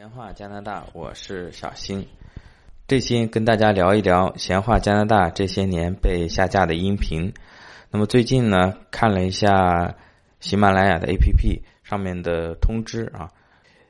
[0.00, 2.06] 闲话加拿大，我是小新。
[2.88, 7.34] 这期跟大家聊一聊闲话加拿大这些年被下架的音频。
[7.90, 9.94] 那么最近呢，看了一下
[10.38, 13.28] 喜马拉雅的 APP 上面的通知啊，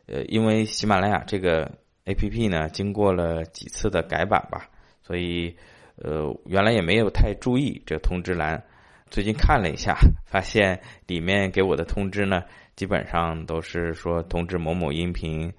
[0.08, 4.68] 呃，因为喜马拉雅这个 APP 呢，经过了几次的改版吧，
[5.04, 5.54] 所以
[5.94, 8.60] 呃，原来也没有太注意这通知栏。
[9.10, 9.96] 最近看了一下，
[10.26, 12.42] 发现里面给我的通知呢，
[12.74, 15.52] 基本上都是说通知某某音频。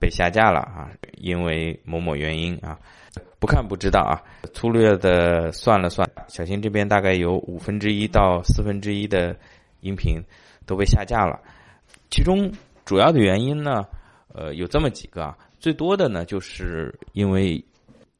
[0.00, 2.78] 被下架了啊，因为某某原因啊，
[3.38, 4.22] 不看不知道啊。
[4.54, 9.36] 粗略的算了算，小新这边大概有五分之一到四分之一的
[9.80, 10.22] 音频
[10.66, 11.40] 都被下架了。
[12.10, 12.52] 其中
[12.84, 13.86] 主要的原因呢，
[14.32, 15.36] 呃，有这么几个啊。
[15.58, 17.64] 最多的呢，就是因为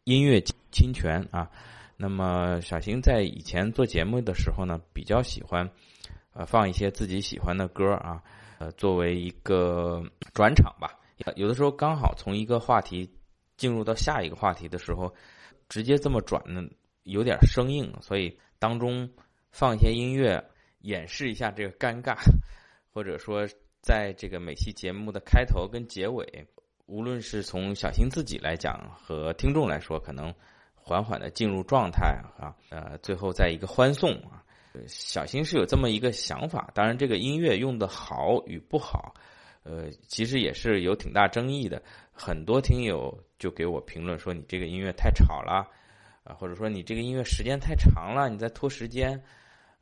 [0.05, 0.43] 音乐
[0.73, 1.49] 侵权啊。
[1.97, 5.69] 那么小新在以前做节目的时候呢，比较喜欢
[6.33, 8.23] 呃放一些自己喜欢的歌啊，
[8.59, 10.03] 呃，作为一个
[10.35, 10.95] 转场吧。
[11.37, 13.13] 有的时候刚好从一个话题
[13.57, 15.13] 进入到下一个话题的时候，
[15.69, 16.63] 直接这么转呢，
[17.03, 19.11] 有点生硬，所以当中
[19.51, 20.43] 放一些音乐
[20.81, 22.17] 演示一下这个尴尬，
[22.95, 23.47] 或者说
[23.83, 26.47] 在这个每期节目的开头跟结尾，
[26.87, 30.33] 无论是从小新自己来讲和听众来说，可能
[30.75, 34.45] 缓缓的进入状态啊，呃，最后在一个欢送啊，
[34.87, 39.15] 小新是有这么一个想法，当然这个音乐用的好与不好。
[39.69, 45.69] 呃，其实也是有挺大争议的，很多听友就给我评论说你这个音乐太吵了，
[46.25, 49.23] 啊，或者说你这个音乐时间太长了，你在拖时间，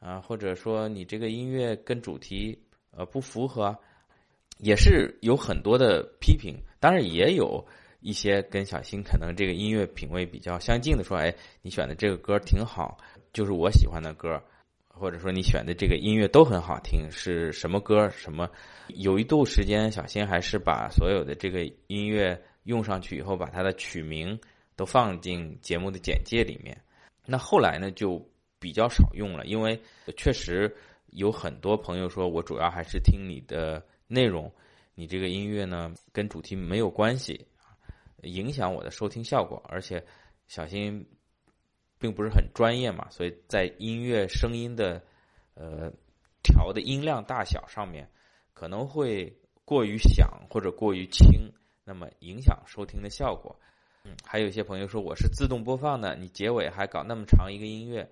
[0.01, 2.59] 啊，或者说你这个音乐跟主题
[2.91, 3.79] 呃不符合，
[4.59, 6.57] 也是有很多的批评。
[6.81, 7.64] 当然也有
[8.01, 12.98] 一些跟小新可能这个音乐品味比较相近的说，哎，你选的这个歌挺好，
[13.33, 14.42] 就是我喜欢的歌。
[14.98, 18.08] 或者说你选的这个音乐都很好听，是什么歌？
[18.08, 18.48] 什么？
[18.89, 24.39] 有一度时间，小新还是把所有的这个音乐用上去以后，把它的曲名
[24.74, 26.74] 都放进节目的简介里面。
[27.27, 28.27] 那后来呢，就
[28.58, 29.78] 比较少用了，因为
[30.17, 30.74] 确实
[31.11, 34.51] 有很多朋友说我主要还是听你的内容，
[34.95, 37.46] 你这个音乐呢跟主题没有关系，
[38.23, 40.02] 影响我的收听效果，而且
[40.48, 41.07] 小新。
[41.98, 45.02] 并不是很专业嘛，所以在音乐声音的
[45.55, 45.90] 呃
[46.42, 48.08] 调的音量大小上面
[48.52, 49.34] 可能会
[49.64, 51.51] 过于响或者过于轻，
[51.84, 53.58] 那么影响收听的效果。
[54.05, 58.08] 嗯，还有一些朋友说我是自动播放的，你结尾还搞那么长一个音乐，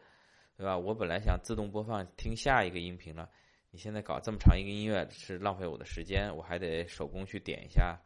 [0.57, 0.77] 对吧？
[0.77, 3.29] 我本来想自动播放听下一个音频了，
[3.71, 8.01] 你现在搞这么长一个音乐是浪费我的时间，我还得手工去点一下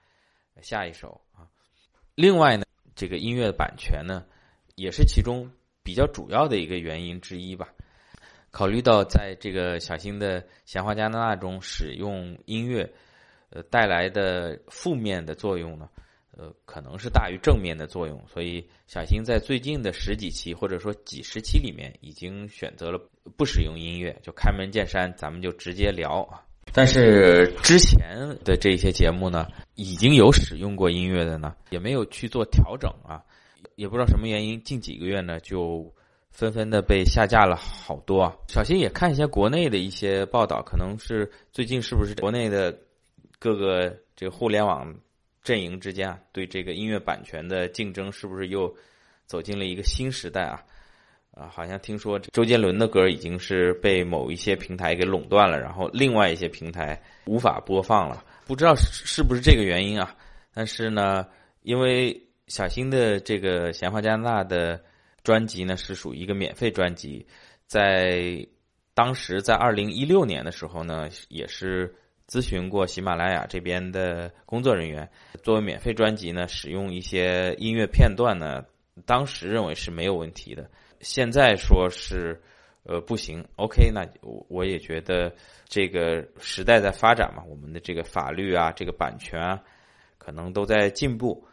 [0.60, 1.48] 下一首啊。
[2.16, 2.64] 另外呢，
[2.96, 4.26] 这个音乐的版权呢
[4.74, 5.48] 也是其中。
[5.88, 7.66] 比较主要的一个原因之一吧。
[8.50, 12.92] 考虑到在这个小新的闲话加拿大中使用音乐，
[13.48, 15.88] 呃带来的负面的作用呢，
[16.36, 23.00] 呃可能是大于正面的作用，所以小新在最近的十几期或者说几十期里面已经选择了
[23.38, 26.44] 不使用音乐，就开门见山，咱们就直接聊啊。
[26.74, 33.24] 但是之前的这些节目呢，已经有使用过音乐的呢，也没有去做调整啊。
[33.78, 35.88] 也不知道什么原因，近几个月呢就
[36.32, 38.34] 纷纷的被下架了好多啊。
[38.48, 42.76] 小新也看一些国内的一些报道，可能是最近是不是国内的
[43.38, 44.92] 各个这个互联网
[45.44, 48.74] 阵营之间啊，对这个音乐版权的竞争是不是又
[49.26, 50.60] 走进了一个新时代啊？
[51.30, 60.12] 啊，好像听说周杰伦的歌已经是被某一些平台给垄断了，然后另外一些平台无法播放了，不知道是不是这个原因啊？
[60.52, 61.24] 但是呢，
[61.62, 62.20] 因为。
[62.48, 64.82] 小新的这个闲话加拿大的
[65.22, 67.26] 专辑呢，是属于一个免费专辑，
[67.66, 68.46] 在
[68.94, 71.94] 当时在二零一六年的时候呢，也是
[72.26, 75.08] 咨询过喜马拉雅这边的工作人员，
[75.42, 78.64] 作为免费专辑呢，使用一些音乐片段呢，
[79.04, 80.70] 当时认为是没有问题的，
[81.00, 82.40] 现在说是
[82.84, 83.44] 呃不行。
[83.56, 85.32] OK，那我我也觉得
[85.68, 89.62] 这个时代在发展嘛，我们的这个法律啊，这个版权啊，
[90.16, 91.46] 可能都在进步。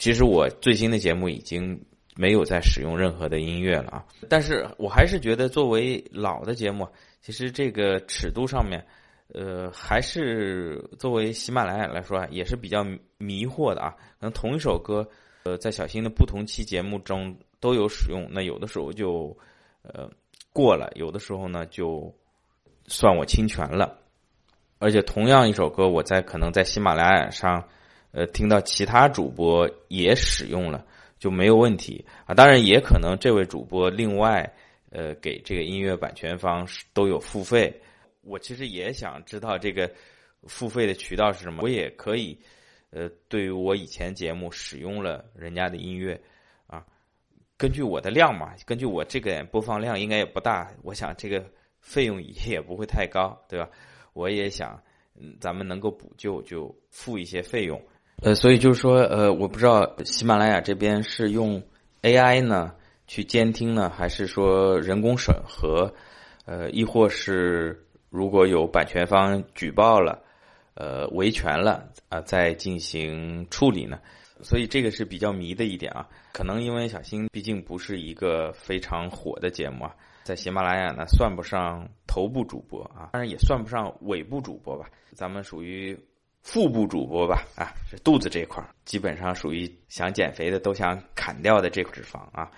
[0.00, 1.78] 其实我最新的节目已经
[2.16, 6.88] 没有再使用任何的音乐了啊，但是我还是觉得作为老的节目，
[7.20, 8.82] 其实这个尺度上面，
[9.34, 12.82] 呃，还是作为喜马拉雅来说啊也是比较
[13.18, 13.94] 迷惑的啊。
[14.18, 15.06] 可能同一首歌，
[15.42, 19.36] 呃，在小新的不同期节目中都有使用，那有的时候就
[19.82, 20.08] 呃
[20.50, 22.10] 过了，有的时候呢就
[22.86, 23.98] 算我侵权了。
[24.78, 27.62] 而且同样一首歌，我在可能在喜马拉雅上。
[28.12, 30.84] 呃，听到其他主播也使用了
[31.18, 32.34] 就没有问题啊。
[32.34, 34.52] 当然，也可能这位主播另外
[34.90, 37.80] 呃给这个音乐版权方都有付费。
[38.22, 39.90] 我其实也想知道这个
[40.44, 42.38] 付费的渠道是什么，我也可以
[42.90, 46.20] 呃，对于我以前节目使用了人家的音乐，
[46.66, 46.84] 啊，
[47.56, 51.44] 根据我的量嘛，根据我这个播放量应该也不大，我想这个
[51.80, 53.70] 费用也不会太高，对吧？
[54.12, 54.82] 我也想，
[55.40, 57.80] 咱们能够补救就付一些费用，
[58.22, 61.62] 呃，所以就是说，呃，我不知道喜马拉雅这边是用
[62.02, 62.72] AI 呢
[63.06, 65.92] 去监听呢，还是说人工审核，
[66.44, 70.22] 呃，亦或是如果有版权方举报了。
[70.74, 73.98] 呃，维权了啊，再进行处理呢，
[74.40, 76.08] 所以这个是比较迷的一点啊。
[76.32, 85.98] 可能因为小新毕竟不是一个非常火的节目啊，在喜马拉雅呢算不上头部主播啊，当然也算不上尾部主播吧，咱们属于
[86.42, 92.50] 腹部主播吧啊，是肚子这块儿，基本上属于想减肥的都想砍掉的这块脂肪啊。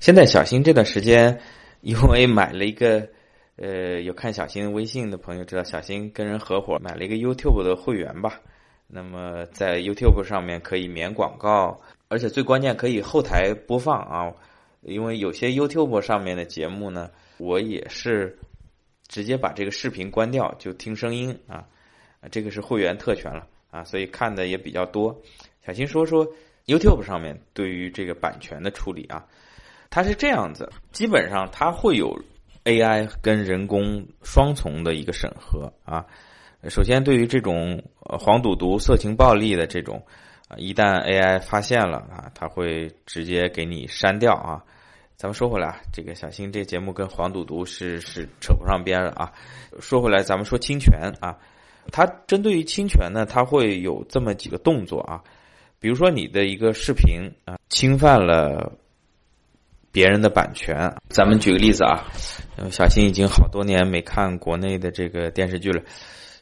[0.00, 1.40] 现在小新这段时间
[1.80, 3.08] 因为买了一个。
[3.56, 8.40] 呃，有看小新微信的朋友知道，小新跟人合伙买了一个 YouTube 的会员吧。
[8.88, 14.34] 那么在 YouTube 上面可以免广告，而且最关键可以后台播放啊。
[14.80, 18.36] 因为有些 YouTube 上面的节目呢，我也是
[19.06, 21.64] 直接把这个视频关掉，就听声音啊。
[22.30, 25.20] 这个是会员特权了啊，所以看的也比较多。
[25.66, 26.26] 小新说说
[26.66, 29.26] YouTube 上面对于这个版权的处理啊，
[29.90, 32.20] 它是这样子，基本上它会有。
[32.64, 36.06] AI 跟人工双重的一个审核啊，
[36.70, 40.02] 首先对于这种黄赌毒、色情暴力的这种，
[40.56, 44.64] 一旦 AI 发现了啊，它会直接给你删掉啊。
[45.14, 49.30] 咱们说回来啊，这个小新这节目跟黄赌毒是是扯不上边的啊。
[49.78, 51.36] 说回来，咱们说侵权啊，
[51.92, 55.22] 它针对于侵权呢，它会有这么几个动作啊，
[55.78, 58.72] 比如说你的一个视频啊，侵犯了。
[59.94, 62.02] 别人的版权，咱们举个例子啊，
[62.68, 65.80] 小新已经好多年没看国内的这个电视剧了，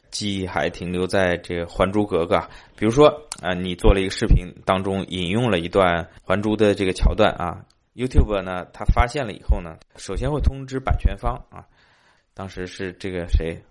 [0.09, 2.35] 记忆还停留在这个《还珠格格》。
[2.75, 3.09] 比如说
[3.43, 7.63] 啊，你做了一个视频当中引用了一段《还珠》的这个桥段啊
[7.93, 11.67] ，YouTube 呢，他发现了以后呢，首先会通知版权方啊，
[12.33, 13.61] 当时是这个谁，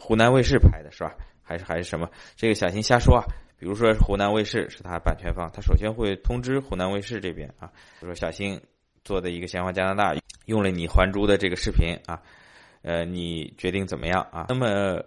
[0.00, 1.14] 湖南卫视拍的是吧？
[1.42, 2.08] 还是还是什么？
[2.34, 3.22] 这个小新瞎说啊。
[3.58, 7.70] 比如说湖南卫视是他版权方，他首先会通知湖南卫视这边啊，
[8.00, 8.60] 就说小新。
[9.02, 10.14] 做的一个闲话加拿大
[10.44, 12.20] 用了你还珠的这个视频啊，
[12.82, 14.44] 呃，你决定怎么样啊？
[14.50, 15.02] 那么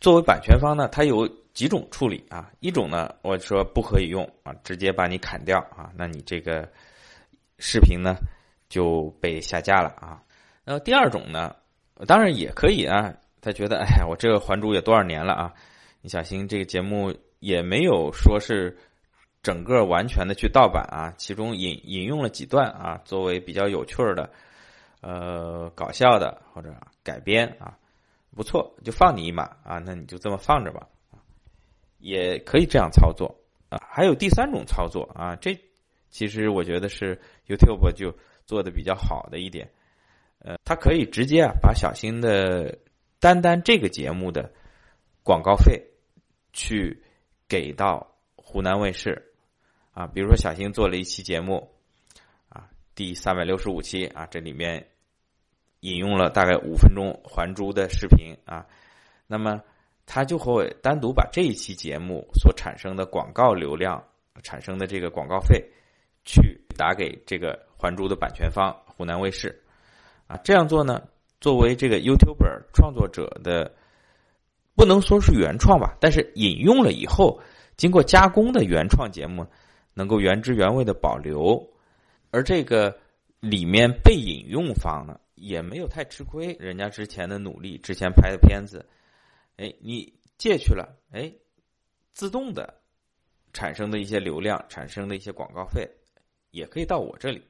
[0.00, 2.50] 作为版权方呢，它有几种处理啊？
[2.58, 6.68] 一种呢，我说不可以用啊，直接把你砍掉啊，那你这个
[7.60, 8.16] 视频呢
[8.68, 10.20] 就被下架了啊。
[10.64, 11.54] 那第二种呢，
[12.08, 13.14] 当然也可以啊，
[13.46, 15.54] 他觉得哎呀，我这个还珠也多少年了啊，
[16.02, 18.76] 你小心这个节目也没有说是。
[19.42, 24.28] 整个完全的去盗版啊，其中引引用了几段啊，作为比较有趣的、
[25.00, 27.78] 呃搞笑的或者改编啊，
[28.34, 30.88] 不错，就放你一马啊，那你就这么放着吧，
[32.00, 33.36] 也可以这样操作
[33.68, 33.78] 啊。
[33.88, 35.56] 还有第三种操作啊，这
[36.10, 37.16] 其实我觉得是
[37.46, 38.12] YouTube 就
[38.46, 39.70] 做的比较好的一点，
[40.40, 42.76] 呃，它可以直接啊把小新的
[43.26, 44.52] 单单这个节目的
[45.24, 45.84] 广告费
[46.52, 47.02] 去
[47.48, 48.06] 给到
[48.36, 49.20] 湖南卫视。
[49.90, 51.68] 啊，比如说小新做了一期节目，
[52.48, 54.86] 啊，第三百六十五期啊，这里面
[55.80, 58.64] 引用了大概五分钟《还珠》的视频啊，
[59.26, 59.60] 那么
[60.06, 64.00] 他就会单独把这一期节目所产生的广告流量
[64.44, 65.68] 产生的这个广告费，
[66.24, 69.60] 去打给这个《还珠》的版权方湖南卫视，
[70.28, 71.08] 啊，这样做呢，
[71.40, 73.74] 作为这个 YouTuber 创作者的，
[74.74, 77.40] 不能说是原创吧，但是引用了以后
[77.76, 79.46] 经过加工的原创节目。
[79.98, 81.66] 能够原汁原味的保留，
[82.30, 82.94] 而这个
[83.40, 88.84] 里面被引用方呢，也没有太吃亏，人家之前的努力，之前拍的片子，
[89.56, 91.32] 哎，你借去了，哎，
[92.12, 92.74] 自动的
[93.54, 95.90] 产生的一些流量，产生的一些广告费，
[96.50, 97.42] 也可以到我这里，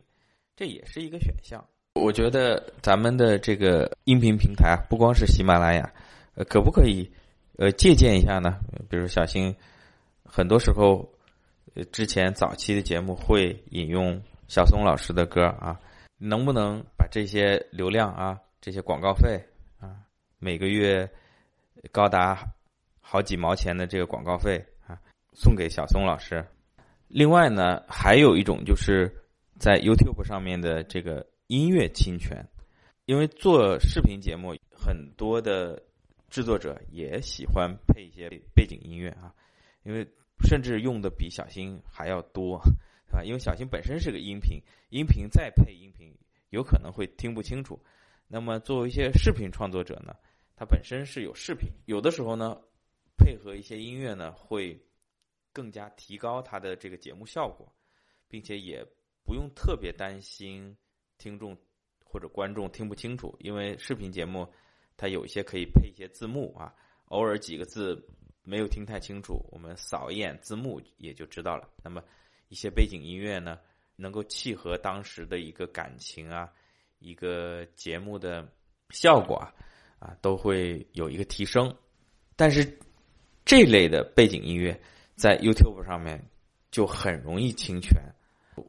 [0.54, 1.66] 这也是一个选项。
[2.00, 5.92] 我觉得咱们的这个音频平台，不光是喜马拉雅，
[6.34, 7.10] 呃，可不可以
[7.58, 8.58] 呃借鉴一下呢？
[8.88, 9.54] 比如小新，
[10.24, 11.08] 很多时候。
[11.92, 15.78] 之前早期的节目会引用小松老师的歌啊，
[16.16, 19.38] 能不能把这些流量啊、这些广告费
[19.78, 20.00] 啊，
[20.38, 21.06] 每个月
[21.92, 22.50] 高达
[23.02, 24.96] 好几毛钱的这个广告费啊，
[25.34, 26.42] 送给小松老师？
[27.08, 29.14] 另外呢，还有一种就是
[29.58, 32.46] 在 YouTube 上面的这个音乐侵权，
[33.04, 35.82] 因为做视频节目，很多的
[36.28, 39.34] 制作者也喜欢配一些背景音乐啊，
[39.82, 40.06] 因为。
[40.46, 42.58] 甚至用的比小新还要多，
[43.10, 44.60] 啊，因为小新本身是个音频，
[44.90, 46.14] 音频再配音频，
[46.50, 47.82] 有可能会听不清楚。
[48.28, 50.14] 那么作为一些视频创作者呢，
[50.54, 52.60] 他本身是有视频，有的时候呢，
[53.16, 54.78] 配合一些音乐呢，会
[55.54, 57.74] 更加提高它的这个节目效果，
[58.28, 58.86] 并且也
[59.24, 60.76] 不用特别担心
[61.18, 61.56] 听众
[62.04, 64.46] 或者观众听不清楚，因为视频节目
[64.96, 66.74] 它有一些可以配一些字幕啊，
[67.06, 68.00] 偶尔几个字
[68.42, 71.68] 没有听太清楚，我们扫一眼字幕也就知道了。
[71.82, 72.02] 那么
[72.48, 73.58] 一些背景音乐呢，
[73.96, 76.50] 能够契合当时的一个感情啊，
[76.98, 78.46] 一个节目的
[78.90, 79.52] 效果啊，
[79.98, 81.74] 啊都会有一个提升，
[82.36, 82.78] 但是。
[83.48, 84.76] 这类的背景音乐
[85.14, 86.20] 在 YouTube 上面
[86.72, 87.96] 就很容易侵权。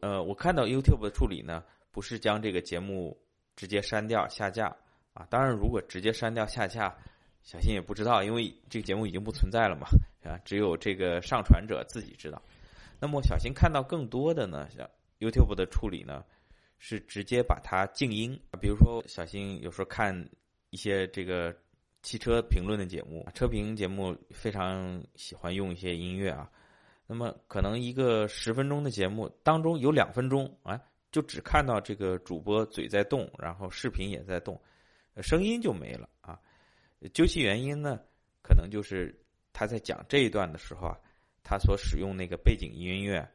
[0.01, 3.17] 呃，我看到 YouTube 的处理呢，不是将这个节目
[3.55, 4.75] 直接删掉下架
[5.13, 5.25] 啊。
[5.29, 6.95] 当然，如果直接删掉下架，
[7.43, 9.87] 小新也不知道，因为这个节目已经不存在了嘛，
[10.23, 12.41] 啊，只有这个上传者自己知道。
[12.99, 14.89] 那么，小新看到更多的呢，像
[15.19, 16.23] YouTube 的处理呢，
[16.77, 18.39] 是直接把它静音。
[18.61, 20.29] 比如说，小新有时候看
[20.69, 21.55] 一些这个。
[22.03, 26.49] 汽车评论的节目，车评节目非常喜欢用一些音乐啊。
[27.05, 30.79] 那么可能一个十分钟的节目当中有两分钟啊，
[31.11, 34.59] 就只看到这个主播嘴在动，然后视频也在动，
[35.21, 36.39] 声音就没了啊。
[37.13, 37.99] 究其原因呢，
[38.41, 39.17] 可能就是
[39.53, 40.97] 他在讲这一段的时候啊，
[41.43, 43.27] 他所使用那个背景音乐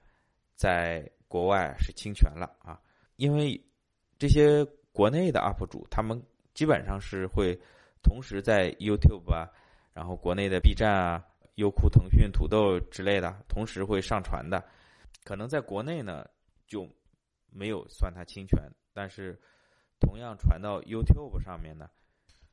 [0.54, 2.80] 在国外是侵权了啊。
[3.16, 3.60] 因为
[4.18, 6.22] 这些国内的 UP 主，他们
[6.54, 7.58] 基本上是会。
[8.04, 9.48] 同时在 YouTube 啊，
[9.94, 11.24] 然后国内的 B 站啊、
[11.54, 14.60] 优酷、腾讯、土豆之类的，同时会上传的。
[15.22, 16.26] 可能在国内呢
[16.66, 16.84] 就
[17.52, 18.60] 没有算它侵权，
[18.92, 19.40] 但是
[20.00, 21.88] 同样传到 YouTube 上面呢，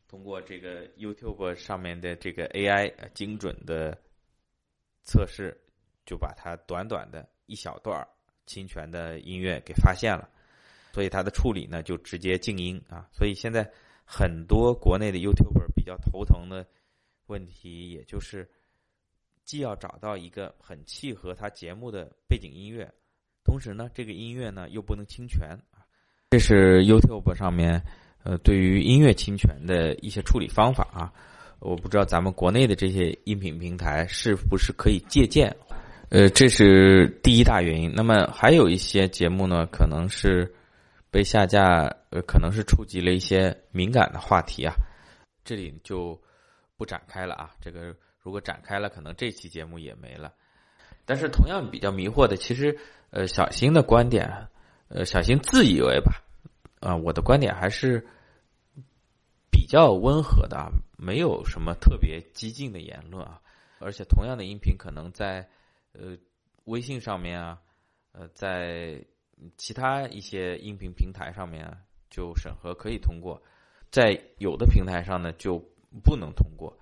[0.08, 3.98] 通过这个 YouTube 上面的这个 AI 精准的
[5.04, 5.60] 测试，
[6.06, 8.08] 就把它短短的一小段
[8.46, 10.30] 侵权的音乐给发现了，
[10.94, 13.08] 所以它的处理呢就直接静音啊。
[13.12, 13.72] 所以现在。
[14.12, 16.66] 很多国内的 YouTuber 比较头疼的
[17.28, 18.50] 问题，也就是
[19.44, 22.92] 既要找到一个很契合他节目的背景音乐，
[23.44, 25.86] 同时呢，这个音乐呢又不能侵权啊。
[26.32, 27.82] 这是 YouTube 上面
[28.24, 31.14] 呃对于音乐侵权的一些处理方法啊。
[31.60, 35.56] 我不知道咱们国内的这些音频平台是不是可以借鉴？
[36.10, 37.92] 呃，这是第一大原因。
[37.96, 40.54] 那么还有一些节目呢，可能是。
[41.12, 44.76] 被下架，呃，可能是触及了一些敏感的话题啊，
[45.44, 46.16] 这里就
[46.78, 47.50] 不展开了啊。
[47.60, 50.32] 这个如果展开了，可能这期节目也没了。
[51.06, 52.78] 但是同样比较迷惑的，其实
[53.12, 54.48] 呃，小新的观点，
[54.88, 56.24] 呃，小新自以为吧，
[56.80, 58.08] 啊，我的观点还是
[59.52, 63.42] 比较温和的，没有什么特别激进的言论啊。
[63.80, 65.50] 而且同样的音频，可能在
[65.94, 66.18] 呃
[66.66, 67.60] 微信上面啊，
[68.12, 69.04] 呃，在。
[69.56, 71.66] 其他一些音频平台上面
[72.10, 73.42] 就审核可以通过，
[73.90, 75.58] 在有的平台上呢就
[76.04, 76.78] 不能通过。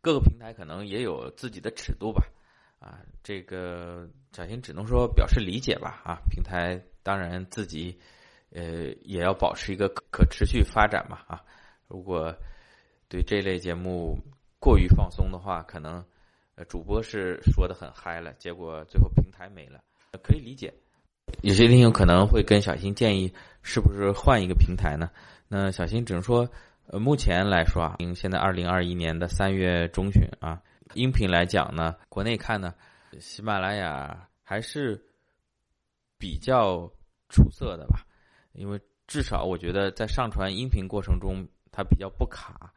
[0.00, 2.24] 各个平台可能也有自己的尺度吧，
[2.78, 7.98] 啊，这个小新只能说表示理解吧，啊，平台当然自己
[8.50, 11.42] 呃也要保持一个可持续发展嘛，啊，
[11.88, 12.34] 如果
[13.08, 14.18] 对这类节目
[14.58, 16.04] 过于放松的话，可能
[16.54, 19.80] 呃主播是说的很嗨了，结果最后平台没了，
[20.22, 20.72] 可以理解。
[21.42, 25.10] 有些听友可能会跟小新建议，是不是换一个平台呢？
[25.48, 26.48] 那小新只能说，
[26.86, 30.62] 呃，目前来说啊，现在二零二一年的三月中旬啊，
[30.94, 32.74] 音频来讲呢，国内看呢，
[33.20, 35.00] 喜马拉雅还是
[36.18, 36.90] 比较
[37.28, 38.06] 出色的吧，
[38.52, 42.72] 因为至少我觉得在上传音频过程中它比较不卡，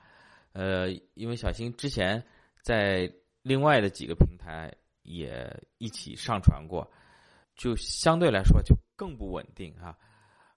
[0.53, 2.23] 呃，因为小新之前
[2.61, 3.11] 在
[3.41, 4.73] 另外的几个平台
[5.03, 6.89] 也一起上传过。
[7.55, 9.93] 就相对来说就更不稳定啊，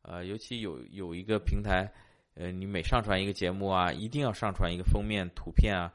[0.02, 1.92] 呃，尤其有有一个平台，
[2.34, 5.92] 呃，你每上传一个节目啊，一定要上传一个封面图片啊，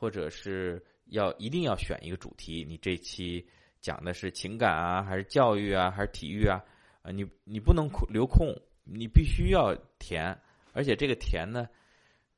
[0.00, 3.46] 或者是要一定要选一个主题，你这期
[3.82, 6.64] 讲的是情感啊，还是教育啊，还是体育啊？
[7.02, 8.48] 啊，你你不能留空，
[8.82, 10.34] 你必须要填，
[10.72, 11.68] 而且这个填呢，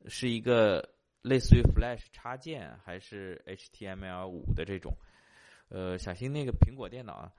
[0.07, 0.93] 是一个
[1.23, 4.93] 类似于 Flash 插件还是 HTML 五的这种，
[5.69, 7.33] 呃，小新那个苹果电脑啊。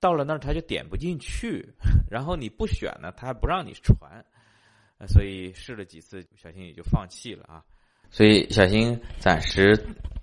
[0.00, 1.64] 到了那儿它就点不进去，
[2.10, 4.24] 然后你不选呢，它还不让你传，
[5.08, 7.64] 所以试了几次，小新也就放弃了啊。
[8.10, 9.76] 所以小新暂时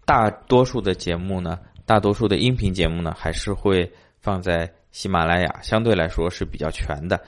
[0.06, 7.22] 大多数的节目呢，大多数的音频节目呢，还是会放在喜马拉雅，相对来说是比较全的。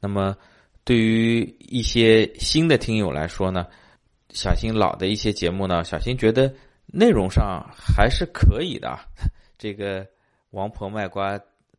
[0.00, 0.36] 那么
[0.84, 3.66] 对于一些新的听友来说呢，
[4.30, 6.52] 小新老的一些节目呢，小新觉得
[6.86, 8.98] 内容上还是可以的。
[9.58, 10.06] 这个
[10.50, 11.38] 王婆卖瓜。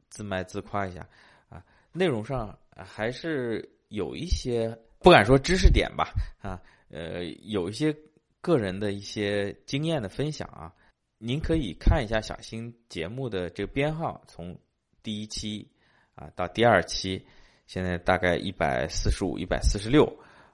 [0.09, 1.07] 自卖自夸一下，
[1.49, 6.59] 啊，内容上还是有一些不敢说知识点吧，啊，
[6.89, 7.95] 呃，有一些
[8.41, 10.73] 个人的一些经验的分享啊，
[11.17, 14.57] 您可以看一下小新节目的这个编号，从
[15.03, 15.69] 第一期
[16.15, 17.25] 啊到第二期，
[17.67, 20.05] 现在大概一百四十五、一百四十六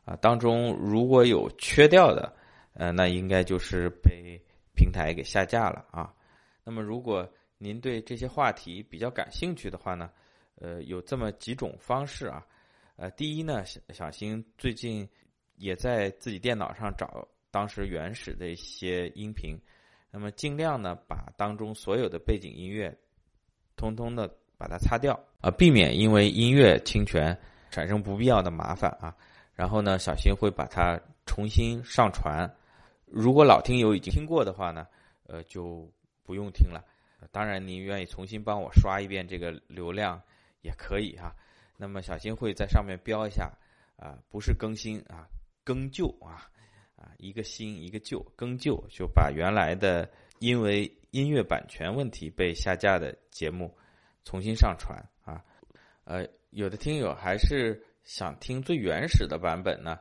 [0.04, 2.36] 啊，当中如果有缺掉的，
[2.74, 4.42] 呃，那应该就是被
[4.76, 6.14] 平台给下架了啊。
[6.64, 10.10] 那么，如果您对这些话题比较感兴趣的话呢，
[10.56, 12.46] 呃，有这么几种方式啊。
[12.96, 15.08] 呃，第一呢，小小新最近
[15.58, 19.58] 也在自己电脑上找当时原始的一些音频，
[20.12, 22.94] 那么尽量呢把当中所有的背景音乐
[23.78, 27.38] 通通的把它擦掉啊，避免因为音乐侵权
[27.72, 29.16] 产生不必要的麻烦啊。
[29.54, 32.46] 然后呢，小新会把它重新上传。
[33.06, 34.86] 如果老听友已经听过的话呢，
[35.26, 35.90] 呃，就
[36.26, 36.84] 不用听了。
[37.32, 40.22] 当然，您愿意重新帮我刷一遍这个流量
[40.60, 41.34] 也可以哈。
[41.78, 43.50] 那么小新会在上面标一下
[43.96, 45.26] 啊，不是更新啊，
[45.64, 46.52] 更旧啊，
[46.96, 50.10] 啊，一个新一个旧，更旧就把原来的
[50.40, 53.74] 因为音乐版权问题被下架的节目
[54.24, 55.44] 重新上传啊。
[56.04, 60.00] 呃，有的听友还是想听最原始的版本呢，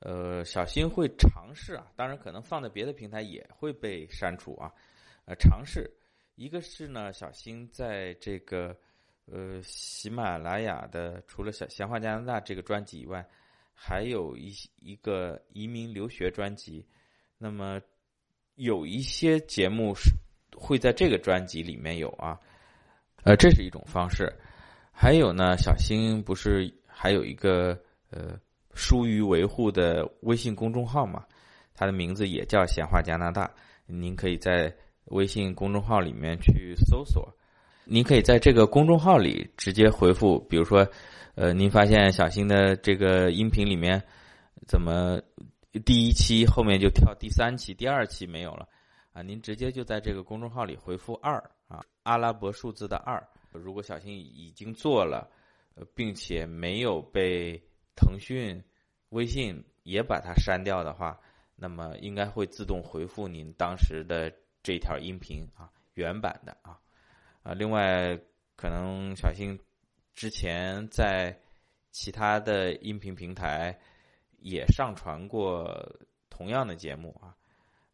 [0.00, 4.72] 呃，小新会尝试啊，当然可能放在别的平台也会被删除啊，
[5.24, 5.90] 呃，尝试。
[6.36, 8.74] 一个是呢，小新在这个
[9.26, 13.26] 呃喜马拉雅的，除了《小闲话加拿大》这个专辑以外，
[13.82, 16.86] 还有一一个移民留学专辑。
[17.38, 17.80] 那么
[18.56, 20.10] 有一些节目是
[20.54, 22.38] 会在这个专辑里面有啊，
[23.22, 24.30] 呃，这是一种方式。
[24.92, 28.38] 还有呢，小新不是还有一个呃
[28.74, 31.24] 疏于维护的微信公众号嘛？
[31.72, 33.50] 它的名字也叫“闲话加拿大”，
[33.88, 34.70] 您可以在。
[35.06, 37.34] 微信公众号里面去搜索，
[37.92, 40.86] 您可以在这个公众号里直接回复，比如说，
[41.34, 44.00] 呃，您发现小新的这个音频里面
[44.68, 45.20] 怎么
[45.84, 48.68] 第一期后面就跳第三期、第二期没有了
[49.12, 49.22] 啊？
[49.22, 51.34] 您直接就在这个公众号里回复二
[51.66, 53.20] 啊，阿拉伯数字的二。
[53.50, 55.28] 如果小新已经做了，
[55.92, 57.60] 并且没有被
[57.96, 58.62] 腾讯、
[59.08, 61.18] 微信也把它删掉的话，
[61.56, 64.32] 那么应该会自动回复您当时的。
[64.62, 66.78] 这条音频啊，原版的啊，
[67.42, 68.18] 啊，另外
[68.56, 69.58] 可能小新
[70.14, 71.34] 之前在
[71.90, 73.76] 其他的音频平台
[74.38, 75.74] 也上传过
[76.28, 77.34] 同样的节目啊，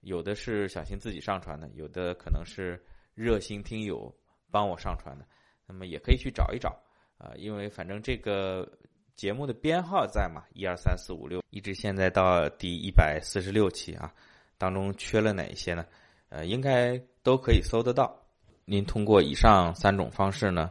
[0.01, 2.83] 有的是小新自己上传的，有的可能是
[3.15, 4.13] 热心听友
[4.51, 5.25] 帮我上传的，
[5.67, 6.77] 那么也可以去找一找
[7.17, 8.69] 啊，因为反正这个
[9.15, 14.13] 节目的编号在嘛，一二三四五六，一直现在到第一百四十六期啊，
[14.59, 15.87] 当中缺了哪一些呢？
[16.29, 18.26] 呃，应该都可以搜得到。
[18.67, 20.71] 您通过以上三种方式呢，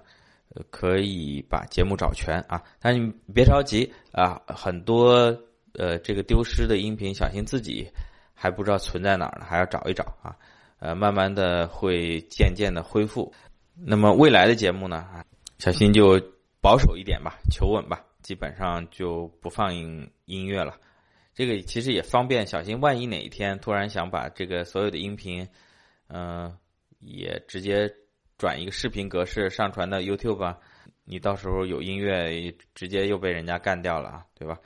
[0.70, 2.62] 可以把节目找全啊。
[2.80, 5.36] 但你别着急啊，很多
[5.74, 7.90] 呃这个丢失的音频，小心自己
[8.34, 10.36] 还不知道存在哪儿呢，还要找一找啊。
[10.80, 13.34] 呃，慢慢的会渐渐的恢复。
[13.74, 15.08] 那么未来的节目呢，
[15.58, 16.22] 小新就
[16.62, 20.76] 保守一点吧，求稳吧，基本上就不放映音乐了。
[21.34, 25.48] 这个其实也方便，小心万一哪一天突然想把这个所有的音频，
[26.08, 26.56] 嗯，
[27.06, 27.90] 也直接
[28.38, 30.60] 转一个视频格式上传到 YouTube 吧，
[31.04, 34.60] 你到时候有音乐直接又被人家干掉了啊，对吧？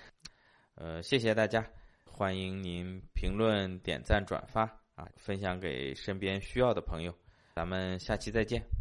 [0.75, 1.65] 呃，谢谢大家，
[2.06, 4.62] 欢迎您评论、点赞、转发
[4.95, 7.13] 啊，分享给身边需要的朋友，
[7.54, 8.78] 咱们下期再见。